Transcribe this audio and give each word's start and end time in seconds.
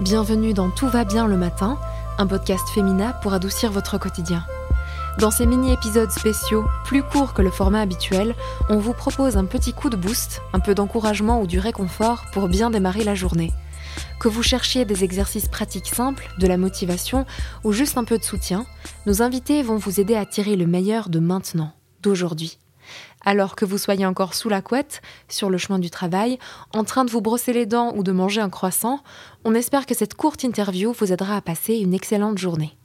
Bienvenue 0.00 0.52
dans 0.52 0.68
Tout 0.68 0.88
va 0.88 1.06
bien 1.06 1.26
le 1.26 1.38
matin, 1.38 1.78
un 2.18 2.26
podcast 2.26 2.68
féminin 2.68 3.14
pour 3.22 3.32
adoucir 3.32 3.72
votre 3.72 3.96
quotidien. 3.96 4.44
Dans 5.18 5.30
ces 5.30 5.46
mini-épisodes 5.46 6.10
spéciaux, 6.10 6.66
plus 6.84 7.02
courts 7.02 7.32
que 7.32 7.40
le 7.40 7.50
format 7.50 7.80
habituel, 7.80 8.34
on 8.68 8.76
vous 8.76 8.92
propose 8.92 9.38
un 9.38 9.46
petit 9.46 9.72
coup 9.72 9.88
de 9.88 9.96
boost, 9.96 10.42
un 10.52 10.60
peu 10.60 10.74
d'encouragement 10.74 11.40
ou 11.40 11.46
du 11.46 11.58
réconfort 11.58 12.26
pour 12.34 12.48
bien 12.48 12.68
démarrer 12.68 13.04
la 13.04 13.14
journée. 13.14 13.54
Que 14.20 14.28
vous 14.28 14.42
cherchiez 14.42 14.84
des 14.84 15.02
exercices 15.02 15.48
pratiques 15.48 15.88
simples, 15.88 16.28
de 16.38 16.46
la 16.46 16.58
motivation 16.58 17.24
ou 17.64 17.72
juste 17.72 17.96
un 17.96 18.04
peu 18.04 18.18
de 18.18 18.24
soutien, 18.24 18.66
nos 19.06 19.22
invités 19.22 19.62
vont 19.62 19.78
vous 19.78 19.98
aider 19.98 20.14
à 20.14 20.26
tirer 20.26 20.56
le 20.56 20.66
meilleur 20.66 21.08
de 21.08 21.20
maintenant, 21.20 21.72
d'aujourd'hui. 22.02 22.58
Alors 23.24 23.56
que 23.56 23.64
vous 23.64 23.78
soyez 23.78 24.06
encore 24.06 24.34
sous 24.34 24.48
la 24.48 24.62
couette, 24.62 25.02
sur 25.28 25.50
le 25.50 25.58
chemin 25.58 25.78
du 25.78 25.90
travail, 25.90 26.38
en 26.72 26.84
train 26.84 27.04
de 27.04 27.10
vous 27.10 27.20
brosser 27.20 27.52
les 27.52 27.66
dents 27.66 27.92
ou 27.96 28.02
de 28.02 28.12
manger 28.12 28.40
un 28.40 28.50
croissant, 28.50 29.02
on 29.44 29.54
espère 29.54 29.86
que 29.86 29.94
cette 29.94 30.14
courte 30.14 30.44
interview 30.44 30.92
vous 30.92 31.12
aidera 31.12 31.36
à 31.36 31.40
passer 31.40 31.74
une 31.74 31.94
excellente 31.94 32.38
journée. 32.38 32.76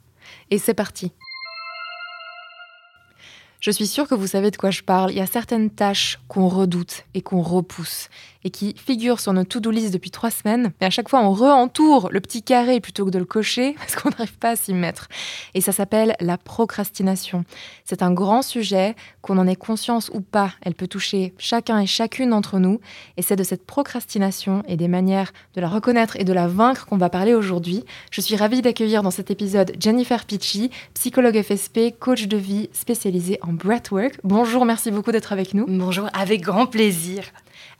Et 0.50 0.58
c'est 0.58 0.74
parti 0.74 1.12
je 3.62 3.70
suis 3.70 3.86
sûre 3.86 4.08
que 4.08 4.16
vous 4.16 4.26
savez 4.26 4.50
de 4.50 4.56
quoi 4.56 4.72
je 4.72 4.82
parle. 4.82 5.12
Il 5.12 5.18
y 5.18 5.20
a 5.20 5.26
certaines 5.26 5.70
tâches 5.70 6.18
qu'on 6.26 6.48
redoute 6.48 7.04
et 7.14 7.22
qu'on 7.22 7.42
repousse 7.42 8.08
et 8.44 8.50
qui 8.50 8.74
figurent 8.76 9.20
sur 9.20 9.32
notre 9.32 9.50
to-do 9.50 9.70
list 9.70 9.92
depuis 9.92 10.10
trois 10.10 10.32
semaines. 10.32 10.72
Mais 10.80 10.88
à 10.88 10.90
chaque 10.90 11.08
fois, 11.08 11.20
on 11.20 11.32
re-entoure 11.32 12.08
le 12.10 12.20
petit 12.20 12.42
carré 12.42 12.80
plutôt 12.80 13.04
que 13.04 13.10
de 13.10 13.20
le 13.20 13.24
cocher 13.24 13.74
parce 13.78 13.94
qu'on 13.94 14.10
n'arrive 14.10 14.36
pas 14.38 14.50
à 14.50 14.56
s'y 14.56 14.74
mettre. 14.74 15.06
Et 15.54 15.60
ça 15.60 15.70
s'appelle 15.70 16.16
la 16.18 16.38
procrastination. 16.38 17.44
C'est 17.84 18.02
un 18.02 18.12
grand 18.12 18.42
sujet, 18.42 18.96
qu'on 19.20 19.38
en 19.38 19.46
ait 19.46 19.54
conscience 19.54 20.10
ou 20.12 20.20
pas. 20.20 20.52
Elle 20.62 20.74
peut 20.74 20.88
toucher 20.88 21.32
chacun 21.38 21.78
et 21.78 21.86
chacune 21.86 22.30
d'entre 22.30 22.58
nous. 22.58 22.80
Et 23.16 23.22
c'est 23.22 23.36
de 23.36 23.44
cette 23.44 23.64
procrastination 23.64 24.64
et 24.66 24.76
des 24.76 24.88
manières 24.88 25.32
de 25.54 25.60
la 25.60 25.68
reconnaître 25.68 26.16
et 26.16 26.24
de 26.24 26.32
la 26.32 26.48
vaincre 26.48 26.86
qu'on 26.86 26.96
va 26.96 27.10
parler 27.10 27.34
aujourd'hui. 27.34 27.84
Je 28.10 28.20
suis 28.20 28.34
ravie 28.34 28.60
d'accueillir 28.60 29.04
dans 29.04 29.12
cet 29.12 29.30
épisode 29.30 29.72
Jennifer 29.78 30.24
Pitchy, 30.24 30.70
psychologue 30.94 31.40
FSP, 31.40 31.96
coach 31.98 32.26
de 32.26 32.36
vie 32.36 32.68
spécialisée 32.72 33.38
en 33.42 33.51
Breathwork. 33.52 34.18
Bonjour, 34.24 34.64
merci 34.64 34.90
beaucoup 34.90 35.12
d'être 35.12 35.32
avec 35.32 35.54
nous. 35.54 35.66
Bonjour, 35.68 36.08
avec 36.12 36.40
grand 36.40 36.66
plaisir. 36.66 37.24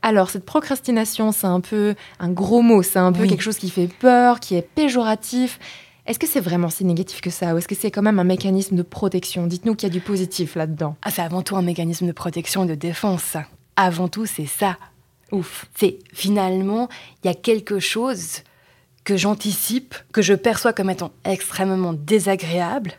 Alors, 0.03 0.31
cette 0.31 0.45
procrastination, 0.45 1.33
c'est 1.33 1.47
un 1.47 1.61
peu 1.61 1.95
un 2.19 2.31
gros 2.31 2.62
mot, 2.62 2.83
c'est 2.83 2.98
un 2.98 3.12
peu 3.12 3.27
quelque 3.27 3.42
chose 3.42 3.59
qui 3.59 3.70
fait 3.70 3.89
peur, 3.89 4.41
qui 4.41 4.55
est 4.55 4.62
péjoratif. 4.62 5.59
Est-ce 6.06 6.19
que 6.19 6.27
c'est 6.27 6.41
vraiment 6.41 6.69
si 6.69 6.84
négatif 6.84 7.20
que 7.20 7.31
ça 7.31 7.55
ou 7.55 7.59
est-ce 7.59 7.69
que 7.69 7.77
c'est 7.77 7.93
quand 7.93 8.03
même 8.03 8.19
un 8.19 8.25
mécanisme 8.25 8.75
de 8.75 8.83
protection? 8.83 9.47
Dites-nous 9.47 9.77
qu'il 9.77 9.89
y 9.89 9.93
a 9.93 9.93
du 9.93 10.00
positif 10.00 10.56
là-dedans. 10.56 10.97
Ah, 11.03 11.11
c'est 11.11 11.23
avant 11.23 11.43
tout 11.43 11.56
un 11.56 11.62
mécanisme 11.62 12.06
de 12.06 12.12
protection 12.12 12.65
et 12.65 12.67
de 12.67 12.75
défense. 12.75 13.37
Avant 13.77 14.09
tout, 14.09 14.27
c'est 14.27 14.47
ça. 14.47 14.77
Ouf. 15.31 15.67
C'est 15.77 16.00
finalement, 16.12 16.89
il 17.23 17.28
y 17.28 17.31
a 17.31 17.34
quelque 17.34 17.78
chose 17.78 18.43
que 19.05 19.17
j'anticipe, 19.17 19.95
que 20.12 20.23
je 20.23 20.34
perçois 20.34 20.73
comme 20.73 20.91
étant 20.91 21.12
extrêmement 21.25 21.93
désagréable, 21.93 22.95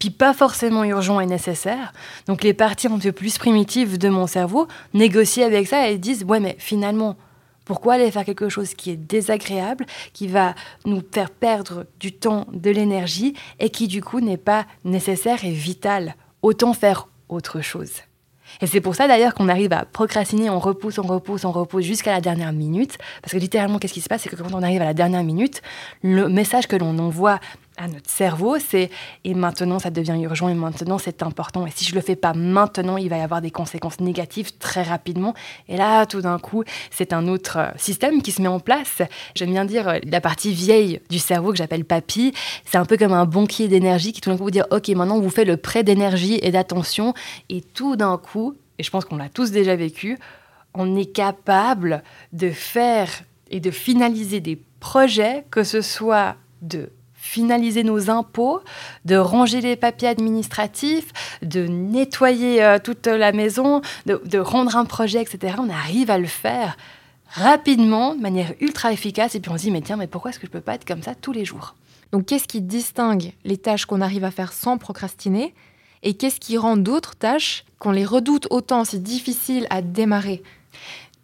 puis 0.00 0.10
pas 0.10 0.34
forcément 0.34 0.82
urgent 0.82 1.20
et 1.20 1.26
nécessaire. 1.26 1.92
Donc 2.26 2.42
les 2.42 2.54
parties 2.54 2.88
un 2.88 2.98
peu 2.98 3.12
plus 3.12 3.38
primitives 3.38 3.98
de 3.98 4.08
mon 4.08 4.26
cerveau 4.26 4.66
négocient 4.94 5.46
avec 5.46 5.68
ça 5.68 5.88
et 5.88 5.98
disent 5.98 6.24
ouais 6.24 6.40
mais 6.40 6.56
finalement 6.58 7.16
pourquoi 7.64 7.94
aller 7.94 8.10
faire 8.10 8.24
quelque 8.24 8.48
chose 8.48 8.74
qui 8.74 8.90
est 8.90 8.96
désagréable, 8.96 9.86
qui 10.12 10.26
va 10.26 10.56
nous 10.86 11.02
faire 11.12 11.30
perdre 11.30 11.86
du 12.00 12.12
temps, 12.12 12.48
de 12.52 12.68
l'énergie 12.68 13.34
et 13.60 13.70
qui 13.70 13.86
du 13.86 14.02
coup 14.02 14.18
n'est 14.18 14.38
pas 14.38 14.66
nécessaire 14.84 15.44
et 15.44 15.52
vital 15.52 16.16
Autant 16.42 16.72
faire 16.72 17.06
autre 17.28 17.60
chose. 17.60 17.90
Et 18.60 18.66
c'est 18.66 18.80
pour 18.80 18.94
ça 18.94 19.06
d'ailleurs 19.06 19.34
qu'on 19.34 19.48
arrive 19.48 19.72
à 19.72 19.84
procrastiner, 19.84 20.50
on 20.50 20.58
repousse, 20.58 20.98
on 20.98 21.02
repousse, 21.02 21.44
on 21.44 21.52
repousse 21.52 21.84
jusqu'à 21.84 22.12
la 22.12 22.20
dernière 22.20 22.52
minute. 22.52 22.98
Parce 23.22 23.32
que 23.32 23.38
littéralement, 23.38 23.78
qu'est-ce 23.78 23.92
qui 23.92 24.00
se 24.00 24.08
passe? 24.08 24.22
C'est 24.22 24.28
que 24.28 24.36
quand 24.36 24.52
on 24.52 24.62
arrive 24.62 24.82
à 24.82 24.86
la 24.86 24.94
dernière 24.94 25.22
minute, 25.22 25.62
le 26.02 26.28
message 26.28 26.66
que 26.66 26.76
l'on 26.76 26.98
envoie 26.98 27.38
à 27.80 27.88
notre 27.88 28.10
cerveau, 28.10 28.58
c'est 28.58 28.90
et 29.24 29.32
maintenant 29.32 29.78
ça 29.78 29.90
devient 29.90 30.18
urgent 30.22 30.48
et 30.48 30.54
maintenant 30.54 30.98
c'est 30.98 31.22
important. 31.22 31.66
Et 31.66 31.70
si 31.74 31.86
je 31.86 31.94
le 31.94 32.02
fais 32.02 32.14
pas 32.14 32.34
maintenant, 32.34 32.98
il 32.98 33.08
va 33.08 33.16
y 33.16 33.22
avoir 33.22 33.40
des 33.40 33.50
conséquences 33.50 34.00
négatives 34.00 34.52
très 34.58 34.82
rapidement. 34.82 35.34
Et 35.68 35.78
là, 35.78 36.04
tout 36.04 36.20
d'un 36.20 36.38
coup, 36.38 36.62
c'est 36.90 37.14
un 37.14 37.26
autre 37.26 37.56
euh, 37.58 37.68
système 37.76 38.20
qui 38.20 38.32
se 38.32 38.42
met 38.42 38.48
en 38.48 38.60
place. 38.60 39.00
J'aime 39.34 39.50
bien 39.50 39.64
dire 39.64 39.88
euh, 39.88 39.98
la 40.04 40.20
partie 40.20 40.52
vieille 40.52 41.00
du 41.08 41.18
cerveau 41.18 41.52
que 41.52 41.56
j'appelle 41.56 41.86
papy. 41.86 42.34
C'est 42.66 42.76
un 42.76 42.84
peu 42.84 42.98
comme 42.98 43.14
un 43.14 43.24
banquier 43.24 43.66
d'énergie 43.66 44.12
qui 44.12 44.20
tout 44.20 44.28
d'un 44.28 44.36
coup 44.36 44.44
vous 44.44 44.50
dire 44.50 44.66
ok 44.70 44.88
maintenant 44.90 45.16
on 45.16 45.20
vous 45.20 45.30
fait 45.30 45.46
le 45.46 45.56
prêt 45.56 45.82
d'énergie 45.82 46.38
et 46.42 46.50
d'attention 46.50 47.14
et 47.48 47.62
tout 47.62 47.96
d'un 47.96 48.18
coup, 48.18 48.56
et 48.78 48.82
je 48.82 48.90
pense 48.90 49.06
qu'on 49.06 49.16
l'a 49.16 49.30
tous 49.30 49.50
déjà 49.50 49.74
vécu, 49.74 50.18
on 50.74 50.96
est 50.96 51.10
capable 51.10 52.02
de 52.34 52.50
faire 52.50 53.08
et 53.50 53.60
de 53.60 53.70
finaliser 53.70 54.40
des 54.40 54.60
projets, 54.80 55.44
que 55.50 55.64
ce 55.64 55.80
soit 55.80 56.36
de 56.62 56.90
finaliser 57.30 57.84
nos 57.84 58.10
impôts, 58.10 58.60
de 59.04 59.14
ranger 59.14 59.60
les 59.60 59.76
papiers 59.76 60.08
administratifs, 60.08 61.12
de 61.42 61.68
nettoyer 61.68 62.62
euh, 62.64 62.78
toute 62.82 63.06
la 63.06 63.30
maison, 63.30 63.82
de, 64.06 64.38
rendre 64.38 64.76
un 64.76 64.84
projet, 64.84 65.22
etc. 65.22 65.54
On 65.58 65.70
arrive 65.70 66.10
à 66.10 66.18
le 66.18 66.26
faire 66.26 66.76
rapidement, 67.28 68.16
de 68.16 68.20
manière 68.20 68.52
ultra 68.60 68.92
efficace, 68.92 69.36
et 69.36 69.40
puis 69.40 69.52
on 69.52 69.56
se 69.56 69.62
dit, 69.62 69.70
mais 69.70 69.80
tiens, 69.80 69.96
mais 69.96 70.08
pourquoi 70.08 70.30
est-ce 70.30 70.40
que 70.40 70.46
je 70.46 70.50
ne 70.50 70.54
peux 70.54 70.60
pas 70.60 70.74
être 70.74 70.84
comme 70.84 71.04
ça 71.04 71.14
tous 71.14 71.30
les 71.30 71.44
jours? 71.44 71.76
Donc 72.10 72.26
qu'est-ce 72.26 72.48
qui 72.48 72.60
distingue 72.60 73.32
les 73.44 73.56
tâches 73.56 73.86
qu'on 73.86 74.00
arrive 74.00 74.24
à 74.24 74.32
faire 74.32 74.52
sans 74.52 74.76
procrastiner, 74.76 75.54
et 76.02 76.14
qu'est-ce 76.14 76.40
qui 76.40 76.58
rend 76.58 76.76
d'autres 76.76 77.14
tâches 77.14 77.64
qu'on 77.78 77.92
les 77.92 78.04
redoute 78.04 78.48
autant, 78.50 78.84
si 78.84 78.98
difficiles 78.98 79.68
à 79.70 79.82
démarrer? 79.82 80.42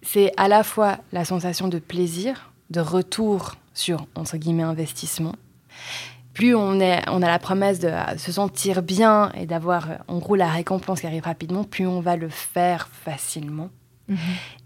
C'est 0.03 0.33
à 0.37 0.47
la 0.47 0.62
fois 0.62 0.99
la 1.12 1.25
sensation 1.25 1.66
de 1.66 1.81
plaisir, 1.81 2.53
de 2.71 2.78
retour 2.78 3.56
sur, 3.75 4.06
entre 4.15 4.37
guillemets, 4.37 4.62
investissement, 4.62 5.34
plus 6.33 6.55
on, 6.55 6.81
est, 6.81 7.03
on 7.09 7.23
a 7.23 7.29
la 7.29 7.39
promesse 7.39 7.79
de 7.79 7.91
se 8.19 8.31
sentir 8.31 8.83
bien 8.83 9.33
et 9.33 9.47
d'avoir 9.47 9.89
en 10.07 10.19
gros 10.19 10.37
la 10.37 10.49
récompense 10.49 11.01
qui 11.01 11.07
arrive 11.07 11.25
rapidement, 11.25 11.65
plus 11.65 11.87
on 11.87 12.01
va 12.01 12.17
le 12.17 12.29
faire 12.29 12.89
facilement. 12.93 13.71
Mhm. 14.09 14.19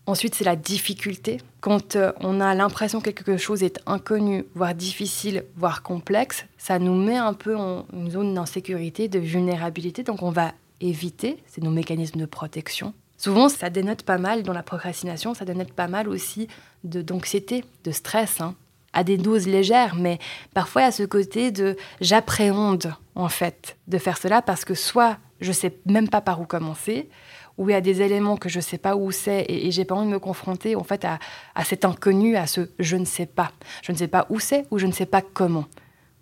Ensuite, 0.07 0.35
c'est 0.35 0.45
la 0.45 0.57
difficulté. 0.57 1.39
Quand 1.61 1.95
euh, 1.95 2.13
on 2.21 2.41
a 2.41 2.55
l'impression 2.55 3.01
que 3.01 3.11
quelque 3.11 3.37
chose 3.37 3.63
est 3.63 3.81
inconnu, 3.87 4.45
voire 4.55 4.75
difficile, 4.75 5.45
voire 5.57 5.83
complexe, 5.83 6.45
ça 6.59 6.79
nous 6.79 6.95
met 6.95 7.17
un 7.17 7.33
peu 7.33 7.57
en 7.57 7.87
une 7.93 8.11
zone 8.11 8.35
d'insécurité, 8.35 9.09
de 9.09 9.19
vulnérabilité. 9.19 10.03
Donc 10.03 10.23
on 10.23 10.31
va 10.31 10.53
éviter, 10.81 11.43
c'est 11.47 11.63
nos 11.63 11.71
mécanismes 11.71 12.19
de 12.19 12.27
protection. 12.27 12.93
Souvent, 13.17 13.49
ça 13.49 13.71
dénote 13.71 14.03
pas 14.03 14.19
mal 14.19 14.43
dans 14.43 14.55
la 14.55 14.63
procrastination, 14.63 15.35
ça 15.35 15.45
dénote 15.45 15.73
pas 15.73 15.89
mal 15.89 16.09
aussi 16.09 16.49
d'anxiété, 16.85 17.65
de, 17.85 17.91
stress. 17.91 18.41
Hein 18.41 18.55
à 18.93 19.05
des 19.05 19.17
doses 19.17 19.47
légères, 19.47 19.95
mais 19.95 20.19
parfois 20.55 20.83
à 20.83 20.91
ce 20.91 21.03
côté 21.03 21.51
de 21.51 21.77
j'appréhende 22.01 22.95
en 23.15 23.29
fait 23.29 23.77
de 23.87 23.99
faire 23.99 24.19
cela 24.19 24.43
parce 24.43 24.65
que 24.65 24.75
soit 24.75 25.19
je 25.41 25.53
sais 25.53 25.75
même 25.87 26.09
pas 26.09 26.21
par 26.21 26.41
où 26.41 26.45
commencer, 26.45 27.09
ou 27.59 27.69
il 27.69 27.73
y 27.73 27.77
a 27.77 27.81
des 27.81 28.03
éléments 28.03 28.37
que 28.37 28.49
je 28.49 28.61
sais 28.61 28.79
pas 28.79 28.97
où 28.97 29.11
c'est 29.11 29.43
et, 29.43 29.67
et 29.67 29.71
j'ai 29.71 29.85
pas 29.85 29.95
envie 29.95 30.07
de 30.07 30.13
me 30.13 30.19
confronter 30.19 30.77
en 30.77 30.85
fait 30.85 31.05
à, 31.05 31.19
cet 31.65 31.85
inconnu, 31.85 32.37
à 32.37 32.47
ce 32.47 32.71
je 32.79 32.97
ne 32.97 33.05
sais 33.05 33.27
pas. 33.27 33.53
Je 33.83 33.93
ne 33.93 33.97
sais 33.97 34.09
pas 34.09 34.27
où 34.31 34.41
c'est 34.41 34.67
ou 34.71 34.79
je 34.79 34.87
ne 34.87 34.93
sais 34.93 35.07
pas 35.07 35.23
comment. 35.23 35.67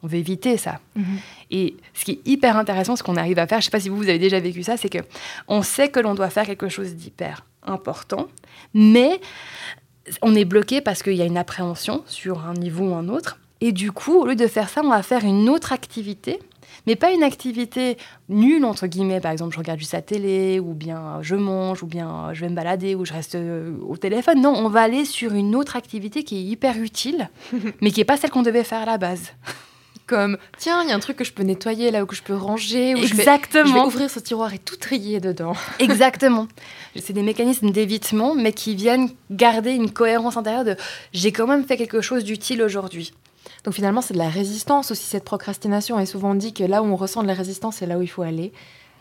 On 0.02 0.06
veut 0.06 0.18
éviter 0.18 0.56
ça. 0.56 0.80
Mm-hmm. 0.96 1.02
Et 1.50 1.76
ce 1.94 2.04
qui 2.04 2.12
est 2.12 2.28
hyper 2.28 2.56
intéressant, 2.56 2.94
ce 2.94 3.02
qu'on 3.02 3.16
arrive 3.16 3.38
à 3.38 3.46
faire, 3.46 3.60
je 3.60 3.66
sais 3.66 3.70
pas 3.70 3.80
si 3.80 3.88
vous, 3.88 3.96
vous 3.96 4.08
avez 4.08 4.18
déjà 4.18 4.38
vécu 4.38 4.62
ça, 4.62 4.76
c'est 4.76 4.88
que 4.88 4.98
on 5.48 5.62
sait 5.62 5.88
que 5.88 6.00
l'on 6.00 6.14
doit 6.14 6.30
faire 6.30 6.46
quelque 6.46 6.68
chose 6.68 6.94
d'hyper 6.94 7.44
important, 7.64 8.28
mais 8.74 9.20
on 10.22 10.34
est 10.34 10.44
bloqué 10.44 10.80
parce 10.80 11.02
qu'il 11.02 11.14
y 11.14 11.22
a 11.22 11.26
une 11.26 11.38
appréhension 11.38 12.02
sur 12.06 12.44
un 12.46 12.54
niveau 12.54 12.91
ou 12.91 12.94
un 12.94 13.08
autre. 13.08 13.38
Et 13.60 13.72
du 13.72 13.91
coup, 13.92 14.14
au 14.20 14.26
lieu 14.26 14.36
de 14.36 14.46
faire 14.46 14.69
ça, 14.69 14.82
on 14.84 14.91
va 14.91 15.02
faire 15.02 15.24
une 15.24 15.48
autre 15.48 15.72
activité, 15.72 16.38
mais 16.86 16.94
pas 16.94 17.10
une 17.10 17.24
activité 17.24 17.96
nulle, 18.28 18.64
entre 18.64 18.86
guillemets. 18.86 19.20
Par 19.20 19.32
exemple, 19.32 19.52
je 19.52 19.58
regarde 19.58 19.80
juste 19.80 19.92
la 19.92 20.02
télé, 20.02 20.60
ou 20.60 20.74
bien 20.74 21.19
je 21.22 21.34
mange, 21.34 21.82
ou 21.82 21.86
bien 21.86 22.32
je 22.32 22.42
vais 22.42 22.50
me 22.50 22.54
balader, 22.54 22.94
ou 22.94 23.04
je 23.04 23.12
reste 23.12 23.34
euh, 23.34 23.72
au 23.88 23.96
téléphone. 23.96 24.41
Non, 24.41 24.54
on 24.54 24.69
va 24.69 24.82
aller 24.82 25.04
sur 25.04 25.34
une 25.34 25.56
autre 25.56 25.74
activité 25.74 26.22
qui 26.22 26.36
est 26.36 26.42
hyper 26.42 26.76
utile, 26.81 27.31
mais 27.81 27.90
qui 27.90 28.00
n'est 28.00 28.05
pas 28.05 28.16
celle 28.16 28.31
qu'on 28.31 28.43
devait 28.43 28.64
faire 28.64 28.82
à 28.82 28.87
la 28.87 28.99
base 28.99 29.32
comme 30.08 30.38
tiens, 30.56 30.82
il 30.82 30.88
y 30.88 30.93
a 30.93 30.96
un 30.96 30.99
truc 30.99 31.16
que 31.16 31.25
je 31.25 31.32
peux 31.32 31.44
nettoyer 31.44 31.93
là, 31.93 32.02
où 32.02 32.06
que 32.06 32.16
je 32.16 32.22
peux 32.22 32.34
ranger, 32.34 32.94
ou 32.94 32.99
Exactement. 32.99 33.66
Je, 33.66 33.75
vais, 33.75 33.81
ouvrir 33.81 34.10
ce 34.10 34.19
tiroir 34.19 34.52
et 34.52 34.58
tout 34.58 34.76
trier 34.76 35.20
dedans. 35.20 35.52
Exactement. 35.78 36.49
C'est 36.96 37.12
des 37.12 37.22
mécanismes 37.22 37.70
d'évitement, 37.70 38.34
mais 38.34 38.52
qui 38.52 38.75
viennent 38.75 39.10
garder 39.31 39.72
une 39.72 39.93
cohérence 39.93 40.37
intérieure 40.37 40.64
de 40.64 40.76
j'ai 41.12 41.31
quand 41.31 41.46
même 41.46 41.64
fait 41.64 41.76
quelque 41.76 42.00
chose 42.00 42.25
d'utile 42.25 42.62
aujourd'hui. 42.62 43.12
Donc 43.64 43.75
finalement, 43.75 44.00
c'est 44.00 44.14
de 44.14 44.19
la 44.19 44.28
résistance 44.28 44.90
aussi, 44.90 45.05
cette 45.05 45.25
procrastination. 45.25 46.00
Et 46.00 46.06
souvent, 46.06 46.31
on 46.31 46.34
dit 46.34 46.55
que 46.55 46.64
là 46.64 46.82
où 46.82 46.87
on 46.87 46.96
ressent 46.96 47.22
de 47.22 47.28
la 47.28 47.34
résistance, 47.34 47.76
c'est 47.76 47.87
là 47.87 47.99
où 47.99 48.02
il 48.02 48.08
faut 48.08 48.22
aller. 48.22 48.52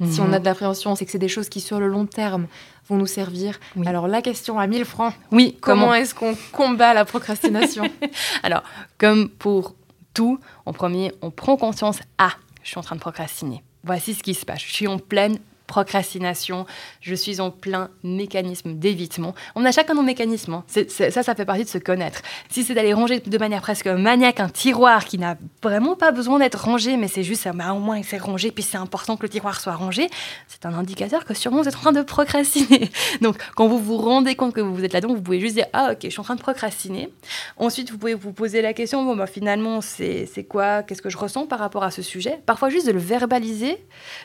Si 0.06 0.22
on 0.22 0.26
mhm. 0.26 0.34
a 0.36 0.40
de 0.40 0.46
l'appréhension, 0.46 0.96
c'est 0.96 1.06
que 1.06 1.12
c'est 1.12 1.18
des 1.18 1.28
choses 1.28 1.50
qui, 1.50 1.60
sur 1.60 1.80
le 1.80 1.88
long 1.88 2.06
terme, 2.06 2.46
vont 2.88 2.98
nous 2.98 3.08
servir. 3.08 3.60
Alors, 3.86 4.08
la 4.08 4.22
question 4.22 4.60
à 4.60 4.68
1000 4.68 4.86
francs. 4.86 5.14
Oui, 5.32 5.58
comment, 5.60 5.84
comment 5.86 5.94
est-ce 5.96 6.14
qu'on 6.14 6.36
combat 6.52 6.94
la 6.94 7.04
procrastination? 7.04 7.90
Alors, 8.44 8.62
comme 9.00 9.28
pour 9.28 9.74
tout, 10.18 10.40
en 10.66 10.74
premier, 10.74 11.12
on 11.22 11.30
prend 11.30 11.58
conscience, 11.58 12.00
ah, 12.18 12.32
je 12.64 12.70
suis 12.70 12.80
en 12.80 12.82
train 12.82 12.96
de 12.96 13.02
procrastiner. 13.02 13.62
Voici 13.84 14.16
ce 14.16 14.24
qui 14.24 14.34
se 14.34 14.48
passe. 14.48 14.64
Je 14.64 14.74
suis 14.74 14.88
en 14.88 14.98
pleine 14.98 15.38
procrastination, 15.68 16.66
je 17.02 17.14
suis 17.14 17.40
en 17.42 17.52
plein 17.52 17.90
mécanisme 18.04 18.74
d'évitement. 18.74 19.36
On 19.56 19.66
a 19.66 19.72
chacun 19.72 19.94
nos 19.94 20.02
mécanismes. 20.02 20.54
Hein. 20.54 20.64
ça, 20.88 21.24
ça 21.24 21.36
fait 21.36 21.46
partie 21.46 21.66
de 21.66 21.70
se 21.70 21.78
connaître. 21.78 22.22
Si 22.50 22.64
c'est 22.64 22.74
d'aller 22.74 22.94
ranger 22.94 23.20
de 23.20 23.38
manière 23.38 23.62
presque 23.62 23.88
maniaque 23.88 24.40
un 24.40 24.50
tiroir 24.50 25.06
qui 25.06 25.18
n'a 25.18 25.38
vraiment 25.62 25.96
pas 25.96 26.12
besoin 26.12 26.40
d'être 26.40 26.64
rangé, 26.64 26.98
mais 26.98 27.08
c'est 27.08 27.24
juste, 27.24 27.48
bah, 27.54 27.74
au 27.74 27.80
moins 27.80 28.02
c'est 28.04 28.18
rangé, 28.18 28.52
puis 28.52 28.64
c'est 28.64 28.78
important 28.78 29.18
que 29.18 29.24
le 29.24 29.30
tiroir 29.30 29.60
soit 29.60 29.74
rangé, 29.74 30.10
c'est 30.48 30.66
un 30.66 30.74
indicateur 30.74 31.26
que 31.26 31.34
sûrement 31.34 31.62
vous 31.62 31.68
êtes 31.68 31.76
en 31.76 31.80
train 31.80 31.92
de 31.92 32.02
procrastiner. 32.02 32.90
Donc, 33.22 33.38
quand 33.56 33.68
vous 33.68 33.78
vous 33.78 33.98
rendez 33.98 34.36
compte 34.36 34.54
que 34.54 34.62
vous 34.62 34.84
êtes 34.84 34.94
là-dedans, 34.94 35.14
vous 35.14 35.22
pouvez 35.22 35.40
juste 35.40 35.56
dire, 35.56 35.68
ah 35.74 35.90
ok, 35.92 36.00
je 36.04 36.10
suis 36.10 36.20
en 36.20 36.24
train 36.24 36.36
de 36.36 36.42
procrastiner. 36.42 37.10
Ensuite, 37.58 37.92
vous 37.92 37.98
pouvez 37.98 38.14
vous 38.14 38.32
poser 38.32 38.62
la 38.62 38.74
question, 38.74 39.04
bon, 39.04 39.16
bah, 39.16 39.28
finalement, 39.28 39.82
c'est 39.82 40.46
quoi, 40.48 40.84
qu'est-ce 40.84 41.02
que 41.02 41.10
je 41.10 41.18
ressens 41.18 41.46
par 41.46 41.60
rapport 41.60 41.84
à 41.84 41.92
ce 41.92 42.02
sujet? 42.02 42.40
Parfois, 42.46 42.70
juste 42.70 42.88
de 42.88 42.92
le 42.92 43.00
verbaliser, 43.00 43.78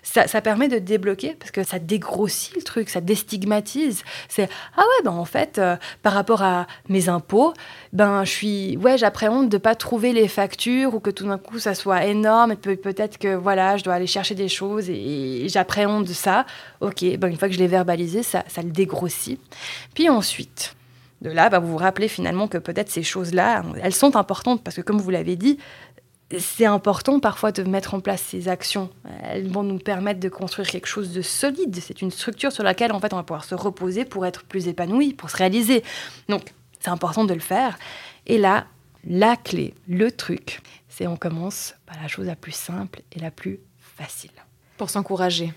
ça 0.02 0.40
permet 0.40 0.68
de 0.68 0.78
débloquer, 0.78 1.31
parce 1.38 1.50
que 1.50 1.62
ça 1.64 1.78
dégrossit 1.78 2.56
le 2.56 2.62
truc, 2.62 2.88
ça 2.88 3.00
déstigmatise. 3.00 4.02
C'est, 4.28 4.48
ah 4.76 4.80
ouais, 4.80 5.04
ben 5.04 5.12
en 5.12 5.24
fait, 5.24 5.58
euh, 5.58 5.76
par 6.02 6.12
rapport 6.12 6.42
à 6.42 6.66
mes 6.88 7.08
impôts, 7.08 7.52
ben 7.92 8.24
je 8.24 8.30
suis, 8.30 8.76
ouais, 8.78 8.98
j'appréhende 8.98 9.48
de 9.48 9.58
pas 9.58 9.74
trouver 9.74 10.12
les 10.12 10.28
factures 10.28 10.94
ou 10.94 11.00
que 11.00 11.10
tout 11.10 11.26
d'un 11.26 11.38
coup 11.38 11.58
ça 11.58 11.74
soit 11.74 12.04
énorme 12.04 12.52
et 12.52 12.56
peut-être 12.56 13.18
que 13.18 13.34
voilà, 13.34 13.76
je 13.76 13.84
dois 13.84 13.94
aller 13.94 14.06
chercher 14.06 14.34
des 14.34 14.48
choses 14.48 14.88
et, 14.88 15.46
j'appréhende 15.48 16.08
ça. 16.08 16.46
Ok, 16.80 17.04
ben 17.18 17.28
une 17.28 17.36
fois 17.36 17.48
que 17.48 17.54
je 17.54 17.58
l'ai 17.58 17.66
verbalisé, 17.66 18.22
ça, 18.22 18.44
ça 18.48 18.62
le 18.62 18.70
dégrossit. 18.70 19.40
Puis 19.94 20.08
ensuite, 20.08 20.74
de 21.22 21.30
là, 21.30 21.48
ben, 21.48 21.60
vous 21.60 21.68
vous 21.68 21.76
rappelez 21.76 22.08
finalement 22.08 22.48
que 22.48 22.58
peut-être 22.58 22.90
ces 22.90 23.02
choses-là, 23.02 23.62
elles 23.82 23.94
sont 23.94 24.16
importantes 24.16 24.62
parce 24.62 24.76
que 24.76 24.82
comme 24.82 25.00
vous 25.00 25.10
l'avez 25.10 25.36
dit, 25.36 25.58
c'est 26.38 26.66
important 26.66 27.20
parfois 27.20 27.52
de 27.52 27.62
mettre 27.62 27.94
en 27.94 28.00
place 28.00 28.22
ces 28.22 28.48
actions. 28.48 28.90
Elles 29.22 29.48
vont 29.48 29.62
nous 29.62 29.78
permettre 29.78 30.20
de 30.20 30.28
construire 30.28 30.68
quelque 30.68 30.86
chose 30.86 31.12
de 31.12 31.22
solide. 31.22 31.76
C'est 31.80 32.02
une 32.02 32.10
structure 32.10 32.52
sur 32.52 32.62
laquelle 32.62 32.92
en 32.92 33.00
fait 33.00 33.12
on 33.12 33.16
va 33.16 33.22
pouvoir 33.22 33.44
se 33.44 33.54
reposer 33.54 34.04
pour 34.04 34.26
être 34.26 34.44
plus 34.44 34.68
épanoui, 34.68 35.14
pour 35.14 35.30
se 35.30 35.36
réaliser. 35.36 35.82
Donc 36.28 36.52
c'est 36.80 36.90
important 36.90 37.24
de 37.24 37.34
le 37.34 37.40
faire. 37.40 37.78
Et 38.26 38.38
là, 38.38 38.66
la 39.04 39.36
clé, 39.36 39.74
le 39.88 40.10
truc, 40.10 40.60
c'est 40.88 41.06
on 41.06 41.16
commence 41.16 41.74
par 41.86 42.00
la 42.00 42.08
chose 42.08 42.26
la 42.26 42.36
plus 42.36 42.54
simple 42.54 43.02
et 43.12 43.18
la 43.18 43.30
plus 43.30 43.60
facile. 43.78 44.30
Pour 44.76 44.90
s'encourager. 44.90 45.52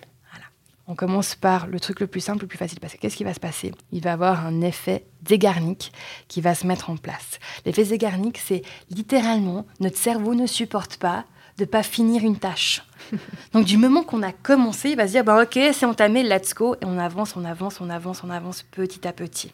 On 0.87 0.95
commence 0.95 1.35
par 1.35 1.67
le 1.67 1.79
truc 1.79 1.99
le 1.99 2.07
plus 2.07 2.21
simple, 2.21 2.41
le 2.41 2.47
plus 2.47 2.57
facile. 2.57 2.79
Parce 2.79 2.93
que 2.93 2.99
qu'est-ce 2.99 3.15
qui 3.15 3.23
va 3.23 3.33
se 3.33 3.39
passer? 3.39 3.73
Il 3.91 4.01
va 4.01 4.11
y 4.11 4.13
avoir 4.13 4.45
un 4.45 4.61
effet 4.61 5.05
Zégarnik 5.27 5.91
qui 6.27 6.41
va 6.41 6.53
se 6.53 6.67
mettre 6.67 6.89
en 6.89 6.97
place. 6.97 7.39
L'effet 7.65 7.85
Zégarnik, 7.85 8.37
c'est 8.37 8.61
littéralement 8.91 9.65
notre 9.79 9.97
cerveau 9.97 10.35
ne 10.35 10.45
supporte 10.45 10.97
pas 10.97 11.25
de 11.57 11.65
pas 11.65 11.83
finir 11.83 12.23
une 12.23 12.37
tâche. 12.37 12.83
Donc 13.53 13.65
du 13.65 13.77
moment 13.77 14.03
qu'on 14.03 14.21
a 14.21 14.31
commencé, 14.31 14.91
il 14.91 14.97
va 14.97 15.07
se 15.07 15.13
dire 15.13 15.23
bah, 15.23 15.41
ok, 15.41 15.57
c'est 15.73 15.85
entamé, 15.85 16.21
let's 16.21 16.53
go, 16.53 16.75
et 16.75 16.85
on 16.85 16.99
avance, 16.99 17.35
on 17.35 17.45
avance, 17.45 17.79
on 17.81 17.89
avance, 17.89 18.23
on 18.23 18.29
avance 18.29 18.63
petit 18.63 19.07
à 19.07 19.13
petit. 19.13 19.53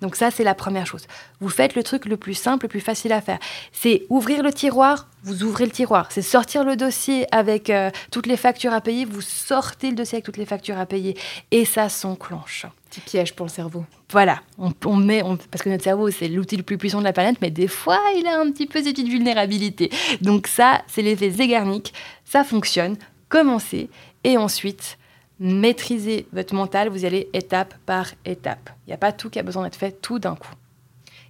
Donc 0.00 0.16
ça, 0.16 0.30
c'est 0.30 0.44
la 0.44 0.54
première 0.54 0.86
chose. 0.86 1.06
Vous 1.40 1.48
faites 1.48 1.74
le 1.74 1.82
truc 1.82 2.06
le 2.06 2.16
plus 2.16 2.34
simple, 2.34 2.64
le 2.66 2.68
plus 2.68 2.80
facile 2.80 3.12
à 3.12 3.20
faire. 3.20 3.38
C'est 3.72 4.06
ouvrir 4.08 4.42
le 4.42 4.52
tiroir, 4.52 5.08
vous 5.22 5.42
ouvrez 5.42 5.64
le 5.64 5.70
tiroir. 5.70 6.08
C'est 6.10 6.22
sortir 6.22 6.64
le 6.64 6.76
dossier 6.76 7.26
avec 7.34 7.70
euh, 7.70 7.90
toutes 8.10 8.26
les 8.26 8.36
factures 8.36 8.72
à 8.72 8.80
payer, 8.80 9.04
vous 9.04 9.20
sortez 9.20 9.90
le 9.90 9.96
dossier 9.96 10.16
avec 10.16 10.24
toutes 10.24 10.36
les 10.36 10.46
factures 10.46 10.78
à 10.78 10.86
payer. 10.86 11.16
Et 11.50 11.64
ça 11.64 11.88
s'enclenche. 11.88 12.66
Petit 12.90 13.00
piège 13.00 13.34
pour 13.34 13.46
le 13.46 13.50
cerveau. 13.50 13.84
Voilà, 14.10 14.40
on, 14.58 14.96
met, 14.96 15.22
parce 15.50 15.64
que 15.64 15.68
notre 15.68 15.82
cerveau, 15.82 16.10
c'est 16.10 16.28
l'outil 16.28 16.56
le 16.56 16.62
plus 16.62 16.78
puissant 16.78 17.00
de 17.00 17.04
la 17.04 17.12
planète, 17.12 17.38
mais 17.40 17.50
des 17.50 17.66
fois, 17.66 17.98
il 18.16 18.26
a 18.28 18.38
un 18.38 18.50
petit 18.52 18.66
peu 18.66 18.80
vulnérabilité. 18.80 19.90
Donc 20.20 20.46
ça, 20.46 20.82
c'est 20.86 21.02
l'effet 21.02 21.30
Zeigarnik. 21.30 21.92
Ça 22.24 22.44
fonctionne. 22.44 22.96
Commencez. 23.28 23.90
Et 24.22 24.38
ensuite, 24.38 24.98
maîtriser 25.40 26.26
votre 26.32 26.54
mental, 26.54 26.88
vous 26.88 27.04
y 27.04 27.06
allez 27.06 27.28
étape 27.32 27.74
par 27.86 28.12
étape. 28.24 28.70
Il 28.86 28.90
n'y 28.90 28.94
a 28.94 28.98
pas 28.98 29.12
tout 29.12 29.30
qui 29.30 29.38
a 29.38 29.42
besoin 29.42 29.64
d'être 29.64 29.76
fait 29.76 30.00
tout 30.00 30.18
d'un 30.18 30.36
coup. 30.36 30.54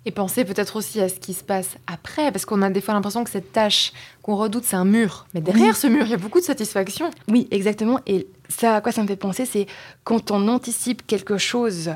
Et 0.06 0.10
pensez 0.10 0.44
peut-être 0.44 0.76
aussi 0.76 1.00
à 1.00 1.08
ce 1.08 1.14
qui 1.14 1.32
se 1.32 1.42
passe 1.42 1.76
après, 1.86 2.30
parce 2.30 2.44
qu'on 2.44 2.60
a 2.60 2.68
des 2.68 2.82
fois 2.82 2.92
l'impression 2.92 3.24
que 3.24 3.30
cette 3.30 3.52
tâche 3.52 3.92
qu'on 4.22 4.36
redoute, 4.36 4.64
c'est 4.64 4.76
un 4.76 4.84
mur. 4.84 5.26
Mais 5.32 5.40
derrière 5.40 5.76
ce 5.76 5.86
mur, 5.86 6.04
il 6.04 6.10
y 6.10 6.14
a 6.14 6.18
beaucoup 6.18 6.40
de 6.40 6.44
satisfaction. 6.44 7.10
Oui, 7.28 7.48
exactement. 7.50 8.00
Et 8.06 8.26
ça, 8.50 8.76
à 8.76 8.80
quoi 8.82 8.92
ça 8.92 9.02
me 9.02 9.06
fait 9.06 9.16
penser, 9.16 9.46
c'est 9.46 9.66
quand 10.04 10.30
on 10.30 10.46
anticipe 10.48 11.06
quelque 11.06 11.38
chose 11.38 11.92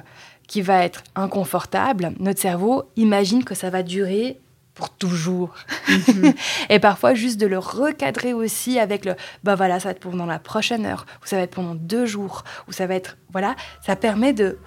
qui 0.47 0.63
va 0.63 0.85
être 0.85 1.05
inconfortable, 1.15 2.15
notre 2.19 2.41
cerveau 2.41 2.85
imagine 2.97 3.45
que 3.45 3.55
ça 3.55 3.69
va 3.69 3.83
durer 3.83 4.41
pour 4.79 4.91
toujours. 4.91 5.53
Mhm. 5.89 6.33
et 6.71 6.79
parfois, 6.79 7.13
juste 7.13 7.39
de 7.39 7.47
le 7.47 7.59
recadrer 7.59 8.33
aussi 8.33 8.79
avec 8.79 9.05
le 9.05 9.17
bah 9.45 9.57
voilà, 9.57 9.81
ça 9.81 9.89
va 9.89 9.91
être 9.91 10.01
pendant 10.01 10.25
la 10.25 10.39
prochaine 10.39 10.87
heure, 10.87 11.05
ou 11.23 11.27
ça 11.27 11.37
va 11.37 11.43
être 11.43 11.55
pendant 11.55 11.75
deux 11.75 12.07
jours, 12.07 12.45
ou 12.69 12.73
ça 12.73 12.87
va 12.87 12.95
être. 12.95 13.19
Voilà, 13.33 13.57
ça 13.85 13.97
permet 13.97 14.33
de. 14.33 14.59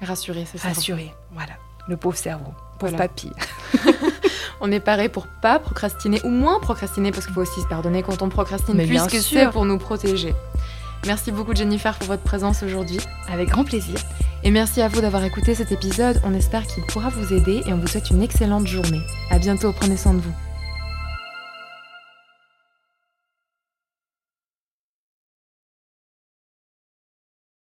Rassurer, 0.00 0.46
c'est 0.50 0.58
ça. 0.58 0.68
Rassurer, 0.68 1.12
voilà. 1.32 1.54
Le 1.88 1.96
pauvre 1.96 2.16
cerveau, 2.16 2.52
pauvre 2.78 2.96
papy. 2.96 3.30
on 4.60 4.70
est 4.70 4.80
paré 4.80 5.08
pour 5.08 5.26
pas 5.26 5.58
procrastiner, 5.58 6.20
ou 6.24 6.30
moins 6.30 6.60
procrastiner, 6.60 7.10
parce 7.10 7.26
qu'il 7.26 7.34
faut 7.34 7.42
aussi 7.42 7.60
se 7.60 7.66
pardonner 7.66 8.02
quand 8.02 8.22
on 8.22 8.28
procrastine, 8.28 8.74
Mais 8.76 8.86
puisque 8.86 9.16
c'est 9.16 9.50
pour 9.50 9.64
nous 9.64 9.78
protéger. 9.78 10.34
Merci 11.06 11.30
beaucoup 11.30 11.54
Jennifer 11.54 11.94
pour 11.98 12.08
votre 12.08 12.22
présence 12.22 12.62
aujourd'hui. 12.62 12.98
Avec 13.28 13.48
grand 13.48 13.64
plaisir. 13.64 13.98
Et 14.44 14.50
merci 14.50 14.80
à 14.80 14.88
vous 14.88 15.00
d'avoir 15.00 15.24
écouté 15.24 15.54
cet 15.54 15.72
épisode. 15.72 16.20
On 16.24 16.34
espère 16.34 16.66
qu'il 16.66 16.84
pourra 16.84 17.08
vous 17.08 17.32
aider 17.32 17.62
et 17.66 17.72
on 17.72 17.78
vous 17.78 17.88
souhaite 17.88 18.10
une 18.10 18.22
excellente 18.22 18.66
journée. 18.66 19.00
À 19.30 19.38
bientôt, 19.38 19.72
prenez 19.72 19.96
soin 19.96 20.14
de 20.14 20.20
vous. 20.20 20.45